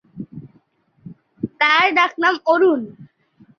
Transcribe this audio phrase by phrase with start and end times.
[1.61, 2.81] তার ডাকনাম অরুণ।